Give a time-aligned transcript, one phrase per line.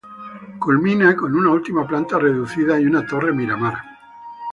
[0.57, 3.75] Culmina con una última planta reducida y una torre miramar.